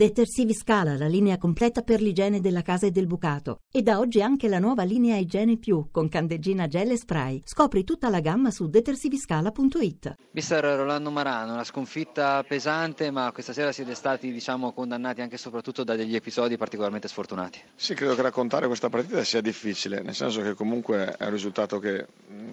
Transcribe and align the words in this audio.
Detersivi 0.00 0.54
Scala, 0.54 0.96
la 0.96 1.08
linea 1.08 1.36
completa 1.36 1.82
per 1.82 2.00
l'igiene 2.00 2.40
della 2.40 2.62
casa 2.62 2.86
e 2.86 2.90
del 2.90 3.06
bucato. 3.06 3.58
E 3.70 3.82
da 3.82 3.98
oggi 3.98 4.22
anche 4.22 4.48
la 4.48 4.58
nuova 4.58 4.82
linea 4.82 5.18
Igiene 5.18 5.58
Più 5.58 5.88
con 5.90 6.08
candeggina 6.08 6.66
gel 6.68 6.92
e 6.92 6.96
spray. 6.96 7.42
Scopri 7.44 7.84
tutta 7.84 8.08
la 8.08 8.20
gamma 8.20 8.50
su 8.50 8.66
detersiviscala.it. 8.66 10.14
Mister 10.30 10.64
Rolando 10.64 11.10
Marano, 11.10 11.52
una 11.52 11.64
sconfitta 11.64 12.42
pesante, 12.44 13.10
ma 13.10 13.30
questa 13.30 13.52
sera 13.52 13.72
siete 13.72 13.94
stati 13.94 14.32
diciamo, 14.32 14.72
condannati 14.72 15.20
anche 15.20 15.34
e 15.34 15.38
soprattutto 15.38 15.84
da 15.84 15.94
degli 15.96 16.14
episodi 16.14 16.56
particolarmente 16.56 17.06
sfortunati. 17.06 17.60
Sì, 17.74 17.92
credo 17.92 18.14
che 18.14 18.22
raccontare 18.22 18.68
questa 18.68 18.88
partita 18.88 19.22
sia 19.22 19.42
difficile, 19.42 20.00
nel 20.00 20.14
senso 20.14 20.40
che 20.40 20.54
comunque 20.54 21.14
è 21.18 21.26
un 21.26 21.30
risultato 21.30 21.78
che 21.78 22.06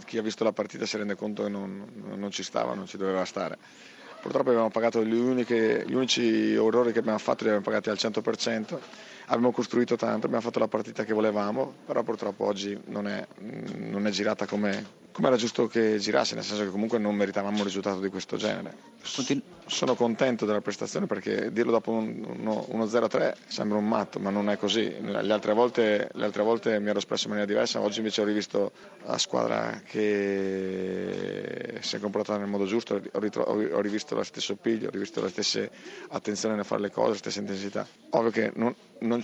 chi 0.04 0.18
ha 0.18 0.22
visto 0.22 0.44
la 0.44 0.52
partita 0.52 0.86
si 0.86 0.98
rende 0.98 1.16
conto 1.16 1.44
che 1.44 1.50
non, 1.50 2.14
non 2.14 2.30
ci 2.30 2.44
stava, 2.44 2.74
non 2.74 2.88
ci 2.88 2.98
doveva 2.98 3.24
stare 3.24 3.58
Purtroppo 4.28 4.50
abbiamo 4.50 4.70
pagato 4.70 5.06
gli, 5.06 5.14
uniche, 5.14 5.86
gli 5.88 5.94
unici 5.94 6.52
errori 6.54 6.92
che 6.92 7.00
abbiamo 7.00 7.18
fatto 7.18 7.46
li 7.46 7.50
abbiamo 7.50 7.64
pagati 7.64 7.90
al 7.90 7.96
100%, 7.98 8.78
abbiamo 9.28 9.52
costruito 9.52 9.96
tanto, 9.96 10.26
abbiamo 10.26 10.44
fatto 10.44 10.60
la 10.60 10.68
partita 10.68 11.04
che 11.04 11.14
volevamo, 11.14 11.74
però 11.86 12.04
purtroppo 12.04 12.46
oggi 12.46 12.80
non 12.86 13.08
è, 13.08 13.26
non 13.76 14.08
è 14.08 14.10
girata 14.10 14.46
come, 14.46 14.86
come 15.12 15.28
era 15.28 15.38
giusto 15.38 15.68
che 15.68 15.98
girasse, 15.98 16.36
nel 16.36 16.44
senso 16.44 16.64
che 16.64 16.70
comunque 16.70 17.00
non 17.00 17.16
meritavamo 17.16 17.58
un 17.58 17.64
risultato 17.64 18.00
di 18.00 18.10
questo 18.10 18.38
genere. 18.38 18.96
Sono 19.66 19.96
contento 19.96 20.46
della 20.46 20.62
prestazione 20.62 21.08
perché 21.08 21.52
dirlo 21.52 21.72
dopo 21.72 21.92
uno, 21.92 22.66
uno 22.70 22.86
0-3 22.86 23.34
sembra 23.48 23.78
un 23.78 23.88
matto, 23.88 24.20
ma 24.20 24.30
non 24.30 24.50
è 24.50 24.58
così. 24.58 24.96
Le 25.02 25.34
altre, 25.34 25.54
volte, 25.54 26.10
le 26.14 26.26
altre 26.26 26.44
volte 26.44 26.80
mi 26.80 26.90
ero 26.90 27.00
espresso 27.00 27.24
in 27.24 27.32
maniera 27.32 27.52
diversa, 27.52 27.82
oggi 27.82 27.98
invece 27.98 28.22
ho 28.22 28.26
rivisto 28.26 28.72
la 29.06 29.18
squadra 29.18 29.82
che 29.84 31.80
si 31.80 31.96
è 31.96 32.00
comportata 32.00 32.38
nel 32.38 32.48
modo 32.48 32.66
giusto, 32.66 33.02
ho 33.12 33.82
rivisto 33.82 34.16
lo 34.16 34.24
stesso 34.24 34.56
piglio, 34.56 34.88
ho 34.88 34.92
rivisto 34.92 35.20
la 35.20 35.30
stessa 35.30 35.68
attenzione 36.10 36.56
nel 36.56 36.66
fare 36.66 36.82
le 36.82 36.92
cose, 36.92 37.10
la 37.10 37.16
stessa 37.16 37.40
intensità. 37.40 37.88
Ovvio 38.12 38.32
che 38.32 38.52
non, 38.56 38.74
non, 39.00 39.17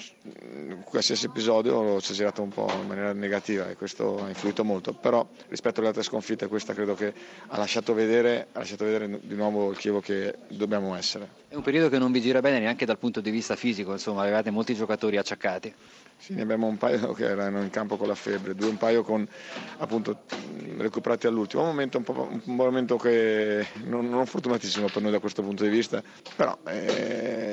qualsiasi 0.84 1.26
episodio 1.26 2.00
ci 2.02 2.12
ha 2.12 2.16
girato 2.16 2.42
un 2.42 2.50
po' 2.50 2.70
in 2.80 2.88
maniera 2.88 3.14
negativa 3.14 3.70
e 3.70 3.76
questo 3.76 4.24
ha 4.24 4.28
influito 4.28 4.64
molto, 4.64 4.94
però 4.94 5.28
rispetto 5.50 5.80
alle 5.80 5.90
altre 5.90 6.04
sconfitte 6.04 6.48
questa 6.48 6.74
credo 6.74 6.96
che 6.96 7.14
ha 7.48 7.58
lasciato 7.58 7.94
vedere, 7.94 8.48
ha 8.52 8.60
lasciato 8.60 8.86
vedere 8.86 9.20
di 9.22 9.36
nuovo 9.36 9.72
il 9.72 9.78
Chievo 9.78 10.00
che 10.02 10.36
dobbiamo 10.48 10.96
essere. 10.96 11.42
È 11.48 11.56
un 11.56 11.62
periodo 11.62 11.90
che 11.90 12.00
non 12.00 12.12
vi 12.12 12.22
gira 12.22 12.40
bene 12.42 12.60
neanche 12.60 12.86
dal 12.86 12.98
punto 12.98 13.22
di 13.22 13.30
vista 13.30 13.56
fisico, 13.56 13.92
insomma 13.92 14.22
avevate 14.22 14.50
molti 14.50 14.74
giocatori 14.74 15.18
acciaccati. 15.18 15.74
Sì, 16.18 16.34
ne 16.36 16.44
abbiamo 16.44 16.68
un 16.68 16.78
paio 16.78 17.12
che 17.12 17.26
erano 17.26 17.62
in 17.62 17.70
campo 17.70 17.98
con 17.98 18.08
la 18.08 18.16
febbre, 18.16 18.56
due 18.56 18.70
un 18.70 18.78
paio 18.78 19.04
con 19.04 19.28
appunto 19.80 20.22
recuperati 20.78 21.28
all'ultimo. 21.28 21.64
Un 21.64 21.68
momento, 21.68 21.98
un, 21.98 22.42
un 22.46 22.56
momento 22.56 22.96
che 22.96 23.68
non, 23.84 24.08
non 24.08 24.26
fortunatissimo 24.26 24.88
per 24.88 25.02
noi 25.02 25.12
da 25.12 25.20
questo 25.20 25.42
punto 25.42 25.64
di 25.64 25.70
vista, 25.70 26.02
però 26.38 26.58
eh, 26.66 27.53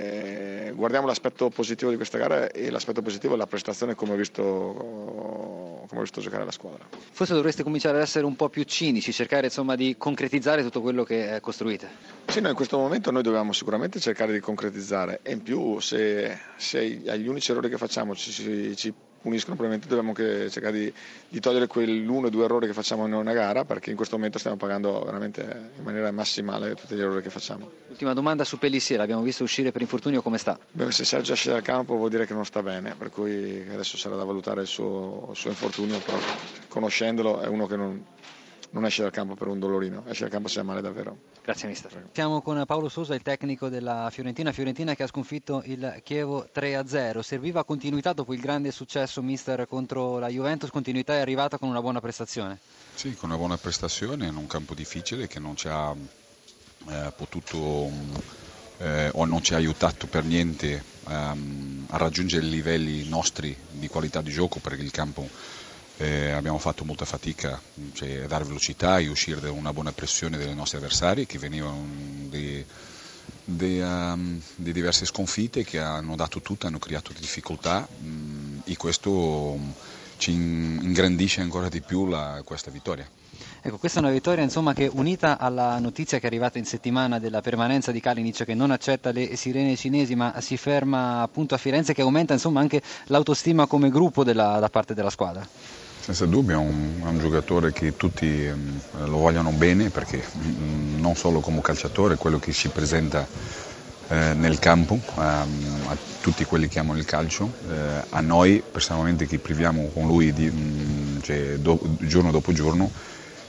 guardiamo 0.81 1.07
l'aspetto 1.07 1.51
positivo 1.51 1.91
di 1.91 1.97
questa 1.97 2.17
gara 2.17 2.51
e 2.51 2.71
l'aspetto 2.71 3.03
positivo 3.03 3.35
è 3.35 3.37
la 3.37 3.47
prestazione 3.47 3.95
come 3.95 4.15
ho 4.15 4.17
visto 4.17 5.81
come 5.87 6.01
ho 6.01 6.05
visto 6.05 6.21
giocare 6.21 6.45
la 6.45 6.51
squadra. 6.51 6.87
Forse 7.11 7.35
dovreste 7.35 7.63
cominciare 7.63 7.97
ad 7.97 8.03
essere 8.03 8.25
un 8.25 8.37
po' 8.37 8.49
più 8.49 8.63
cinici, 8.63 9.13
cercare 9.13 9.47
insomma, 9.47 9.75
di 9.75 9.97
concretizzare 9.99 10.63
tutto 10.63 10.81
quello 10.81 11.03
che 11.03 11.39
costruite. 11.43 11.89
Sì, 12.27 12.41
no, 12.41 12.49
in 12.49 12.55
questo 12.55 12.79
momento 12.79 13.11
noi 13.11 13.23
dobbiamo 13.23 13.53
sicuramente 13.53 13.99
cercare 13.99 14.33
di 14.33 14.41
concretizzare 14.41 15.19
e 15.23 15.33
in 15.33 15.43
più 15.43 15.81
se, 15.81 16.39
se 16.57 17.03
agli 17.07 17.27
unici 17.27 17.51
errori 17.51 17.69
che 17.69 17.77
facciamo 17.77 18.15
ci, 18.15 18.77
ci, 18.77 18.95
ci 19.21 19.27
puniscono, 19.29 19.57
probabilmente 19.57 19.95
dobbiamo 19.95 20.15
cercare 20.51 20.73
di, 20.79 20.93
di 21.29 21.41
togliere 21.41 21.67
quell'uno 21.67 22.27
o 22.27 22.31
due 22.31 22.45
errori 22.45 22.67
che 22.67 22.73
facciamo 22.73 23.07
in 23.07 23.13
una 23.13 23.33
gara 23.33 23.65
perché 23.65 23.91
in 23.91 23.97
questo 23.97 24.17
momento 24.17 24.39
stiamo 24.39 24.57
pagando 24.57 25.03
veramente 25.05 25.73
in 25.77 25.85
maniera 25.85 26.11
massimale 26.11 26.75
tutti 26.75 26.95
gli 26.95 27.01
errori 27.01 27.21
che 27.23 27.31
facciamo. 27.31 27.71
Ultima 27.89 28.15
domanda 28.15 28.45
su 28.45 28.59
Pellissier, 28.59 28.99
l'abbiamo 28.99 29.23
visto 29.23 29.43
uscire 29.45 29.73
per 29.73 29.83
infortunio, 29.83 30.23
come 30.23 30.39
sta? 30.39 30.59
Beh, 30.73 30.91
se 30.91 31.05
Sergio 31.05 31.35
esce 31.35 31.51
dal 31.51 31.63
campo 31.63 31.97
vuol 31.97 32.09
dire 32.11 32.27
che 32.27 32.33
non 32.33 32.45
sta 32.47 32.63
bene, 32.63 32.95
per 32.97 33.11
cui 33.11 33.63
adesso 33.71 33.97
sarà 33.97 34.17
da 34.17 34.25
valutare 34.25 34.63
il 34.63 34.67
suo, 34.67 35.29
il 35.31 35.37
suo 35.37 35.51
infortunio, 35.51 35.99
però 35.99 36.19
conoscendolo 36.69 37.41
è 37.41 37.47
uno 37.47 37.67
che 37.67 37.77
non, 37.77 38.05
non 38.71 38.85
esce 38.85 39.03
dal 39.03 39.11
campo 39.11 39.35
per 39.35 39.49
un 39.49 39.59
dolorino, 39.59 40.05
esce 40.07 40.23
dal 40.23 40.31
campo 40.31 40.49
se 40.49 40.61
è 40.61 40.63
male 40.63 40.81
davvero. 40.81 41.17
Grazie 41.43 41.69
mister. 41.69 42.09
Siamo 42.13 42.43
con 42.43 42.63
Paolo 42.67 42.89
Sosa, 42.89 43.15
il 43.15 43.23
tecnico 43.23 43.69
della 43.69 44.09
Fiorentina, 44.11 44.53
Fiorentina 44.53 44.95
che 44.95 45.03
ha 45.03 45.07
sconfitto 45.07 45.63
il 45.65 46.01
Chievo 46.05 46.49
3-0. 46.55 47.21
Serviva 47.21 47.65
continuità 47.65 48.13
dopo 48.13 48.33
il 48.35 48.41
grande 48.41 48.71
successo 48.71 49.23
mister 49.23 49.67
contro 49.67 50.19
la 50.19 50.29
Juventus, 50.29 50.71
continuità 50.71 51.15
è 51.15 51.19
arrivata 51.19 51.59
con 51.59 51.69
una 51.69 51.81
buona 51.81 52.01
prestazione. 52.01 52.59
Sì, 52.95 53.15
con 53.15 53.31
una 53.31 53.39
buona 53.39 53.57
prestazione 53.57 54.27
in 54.27 54.37
un 54.37 54.47
campo 54.47 54.75
difficile 54.75 55.27
che 55.27 55.41
non 55.41 55.57
ci 55.57 55.69
ha 55.69 55.95
eh, 56.89 57.13
potuto 57.17 57.91
eh, 58.79 59.11
o 59.13 59.25
non 59.25 59.43
ci 59.43 59.55
ha 59.55 59.57
aiutato 59.57 60.07
per 60.07 60.25
niente 60.25 60.83
ehm, 61.09 61.87
a 61.91 61.97
raggiungere 61.97 62.47
i 62.47 62.51
livelli 62.51 63.09
nostri 63.09 63.57
di 63.71 63.89
qualità 63.89 64.21
di 64.23 64.31
gioco 64.31 64.59
perché 64.59 64.83
il 64.83 64.91
campo 64.91 65.29
eh, 66.01 66.31
abbiamo 66.31 66.59
fatto 66.59 66.85
molta 66.85 67.05
fatica 67.05 67.61
cioè, 67.93 68.23
a 68.23 68.27
dare 68.27 68.45
velocità 68.45 68.99
e 68.99 69.09
uscire 69.09 69.39
da 69.39 69.53
una 69.53 69.73
buona 69.73 69.93
pressione 69.93 70.39
dei 70.39 70.55
nostri 70.55 70.79
avversari 70.79 71.27
che 71.27 71.39
venivano 71.39 71.85
di, 72.29 72.65
di, 73.45 73.81
um, 73.81 74.41
di 74.55 74.73
diverse 74.73 75.05
sconfitte 75.05 75.63
che 75.63 75.79
hanno 75.79 76.17
dato 76.17 76.41
tutto, 76.41 76.67
hanno 76.67 76.79
creato 76.79 77.13
difficoltà 77.19 77.87
um, 78.03 78.63
e 78.65 78.77
questo 78.79 79.11
um, 79.11 79.73
ci 80.17 80.33
ingrandisce 80.33 81.43
ancora 81.43 81.69
di 81.69 81.83
più 81.83 82.07
la, 82.07 82.41
questa 82.45 82.71
vittoria. 82.71 83.07
Ecco, 83.63 83.77
questa 83.77 84.01
è 84.01 84.03
una 84.03 84.11
vittoria 84.11 84.43
insomma, 84.43 84.73
che 84.73 84.89
unita 84.91 85.37
alla 85.39 85.79
notizia 85.79 86.17
che 86.17 86.25
è 86.25 86.27
arrivata 86.29 86.57
in 86.57 86.65
settimana 86.65 87.19
della 87.19 87.43
permanenza 87.43 87.93
di 87.93 88.01
Kalinic 88.01 88.45
che 88.45 88.55
non 88.55 88.71
accetta 88.71 89.13
le 89.13 89.37
sirene 89.37 89.77
cinesi 89.77 90.15
ma 90.15 90.41
si 90.41 90.57
ferma 90.57 91.21
appunto 91.21 91.55
a 91.55 91.59
Firenze 91.59 91.93
che 91.93 92.01
aumenta 92.01 92.33
insomma, 92.33 92.61
anche 92.61 92.81
l'autostima 93.07 93.67
come 93.67 93.91
gruppo 93.91 94.25
della, 94.25 94.59
da 94.61 94.71
parte 94.71 94.95
della 94.95 95.11
squadra. 95.11 95.47
Senza 96.03 96.25
dubbio 96.25 96.55
è 96.55 96.57
un, 96.57 97.03
è 97.05 97.09
un 97.09 97.19
giocatore 97.19 97.73
che 97.73 97.95
tutti 97.95 98.47
um, 98.47 98.81
lo 99.05 99.19
vogliono 99.19 99.53
bene 99.53 99.91
perché 99.91 100.25
um, 100.33 100.97
non 100.99 101.15
solo 101.15 101.41
come 101.41 101.61
calciatore, 101.61 102.17
quello 102.17 102.39
che 102.39 102.53
si 102.53 102.71
presenta 102.71 103.29
eh, 104.09 104.33
nel 104.35 104.59
campo, 104.59 104.95
um, 105.17 105.85
a 105.89 105.99
tutti 106.19 106.45
quelli 106.45 106.69
che 106.69 106.79
amano 106.79 106.99
il 106.99 107.05
calcio, 107.05 107.53
eh, 107.69 108.03
a 108.09 108.21
noi 108.23 108.63
personalmente 108.69 109.27
che 109.27 109.39
priviamo 109.41 109.91
con 109.93 110.07
lui 110.07 110.33
di, 110.33 110.51
mm, 110.51 111.21
cioè, 111.21 111.59
do, 111.59 111.79
giorno 112.01 112.31
dopo 112.31 112.53
giorno, 112.53 112.91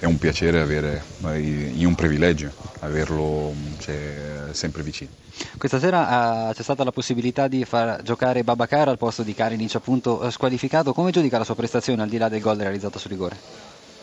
è 0.02 0.06
un 0.06 0.18
piacere 0.18 0.60
avere, 0.60 1.04
è 1.22 1.86
un 1.86 1.94
privilegio 1.94 2.52
averlo 2.80 3.54
cioè, 3.78 4.48
sempre 4.50 4.82
vicino. 4.82 5.12
Questa 5.60 5.80
sera 5.80 6.50
uh, 6.50 6.54
c'è 6.54 6.64
stata 6.64 6.84
la 6.84 6.92
possibilità 6.92 7.48
di 7.48 7.64
far 7.66 8.02
giocare 8.02 8.44
Babacar 8.44 8.88
al 8.88 8.98
posto 8.98 9.22
di 9.22 9.36
Karinic 9.36 9.76
appunto 9.76 10.24
eh, 10.24 10.32
squalificato, 10.32 10.94
come 10.94 11.12
giudica 11.12 11.38
la 11.38 11.44
sua 11.44 11.54
prestazione 11.54 12.02
al 12.02 12.10
di 12.10 12.18
là 12.18 12.30
del 12.30 12.42
gol 12.42 12.58
realizzato 12.58 12.98
su 12.98 13.10
rigore? 13.10 13.38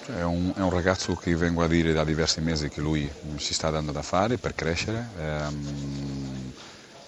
È, 0.07 0.23
un, 0.23 0.53
è, 0.55 0.61
un, 0.61 0.71
ragazzo 0.71 1.17
che 1.17 1.35
vengo 1.35 1.65
a 1.65 1.67
dire 1.67 1.93
da 1.93 2.05
diversi 2.05 2.41
mesi 2.41 2.69
che 2.69 2.81
lui 2.81 3.11
si 3.37 3.53
sta 3.53 3.69
dando 3.71 3.91
da 3.91 4.03
fare 4.03 4.39
per 4.39 4.55
crescere. 4.55 5.05
Ehm, 5.19 6.53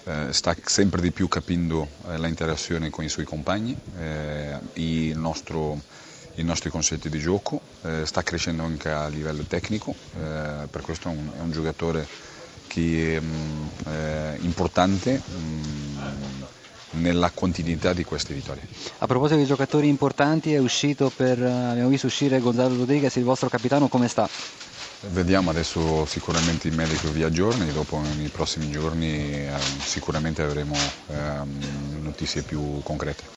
eh, 0.03 0.33
sta 0.33 0.53
sempre 0.65 0.99
di 0.99 1.11
più 1.11 1.29
capendo 1.29 1.87
eh, 2.09 2.19
l'interazione 2.19 2.89
con 2.89 3.05
i 3.05 3.09
suoi 3.09 3.23
compagni, 3.23 3.73
eh, 3.97 4.59
il 4.73 5.17
nostro 5.17 5.79
i 6.35 6.43
nostri 6.43 6.69
concetti 6.69 7.09
di 7.09 7.19
gioco, 7.19 7.59
eh, 7.83 8.05
sta 8.05 8.21
crescendo 8.23 8.63
anche 8.63 8.89
a 8.89 9.07
livello 9.07 9.43
tecnico, 9.47 9.93
eh, 10.15 10.67
per 10.69 10.81
questo 10.81 11.09
è 11.09 11.11
un, 11.11 11.29
è 11.37 11.41
un 11.41 11.51
giocatore 11.51 12.07
che 12.67 13.17
è 13.17 13.19
mh, 13.19 13.69
mm, 13.89 14.43
importante 14.43 15.21
mh, 15.25 15.33
mm, 15.33 16.43
nella 17.01 17.31
continuità 17.31 17.93
di 17.93 18.03
queste 18.03 18.33
vittorie. 18.33 18.63
A 18.99 19.07
proposito 19.07 19.39
di 19.39 19.45
giocatori 19.45 19.87
importanti, 19.87 20.53
è 20.53 20.57
uscito 20.57 21.11
per, 21.13 21.41
abbiamo 21.41 21.89
visto 21.89 22.07
uscire 22.07 22.39
Gonzalo 22.39 22.77
Rodriguez, 22.77 23.15
il 23.15 23.23
vostro 23.23 23.49
capitano, 23.49 23.87
come 23.87 24.07
sta? 24.07 24.27
Vediamo 25.09 25.49
adesso 25.49 26.05
sicuramente 26.05 26.67
il 26.67 26.75
medico 26.75 27.09
vi 27.09 27.23
aggiorna 27.23 27.65
e 27.65 27.71
dopo 27.71 27.99
nei 27.99 28.27
prossimi 28.27 28.69
giorni 28.69 29.33
eh, 29.33 29.49
sicuramente 29.83 30.43
avremo 30.43 30.75
eh, 31.07 31.41
notizie 32.01 32.43
più 32.43 32.81
concrete. 32.83 33.23